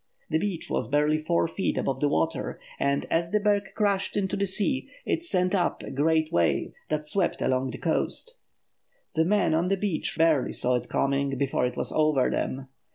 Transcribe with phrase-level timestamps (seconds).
[0.31, 4.35] The beach was barely four feet above the water, and, as the berg crashed into
[4.35, 8.35] the sea, it sent up a great wave that swept along the coast.
[9.13, 12.67] The men on the beach barely saw it coming before it was over them.